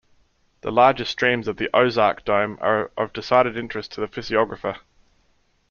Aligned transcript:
The 0.61 0.71
larger 0.71 1.05
streams 1.05 1.47
of 1.47 1.57
the 1.57 1.69
Ozark 1.77 2.25
dome 2.25 2.57
are 2.59 2.89
of 2.97 3.13
decided 3.13 3.55
interest 3.55 3.91
to 3.91 4.01
the 4.01 4.07
physiographer. 4.07 4.79